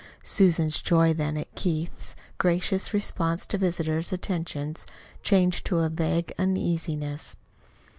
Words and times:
Susan's 0.23 0.81
joy 0.81 1.13
then 1.13 1.37
at 1.37 1.53
Keith's 1.53 2.15
gracious 2.39 2.91
response 2.91 3.45
to 3.45 3.55
visitors' 3.55 4.11
attentions 4.11 4.87
changed 5.21 5.63
to 5.63 5.77
a 5.77 5.89
vague 5.89 6.33
uneasiness. 6.39 7.37